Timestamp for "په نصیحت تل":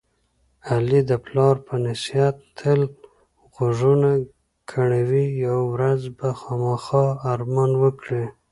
1.67-2.79